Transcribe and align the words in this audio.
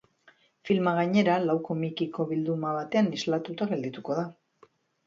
Filma, 0.69 0.93
gainera, 0.99 1.35
lau 1.43 1.57
komikiko 1.69 2.27
bilduma 2.33 2.75
batean 2.81 3.13
islatuta 3.21 3.71
geldituko 3.77 4.23
da. 4.25 4.27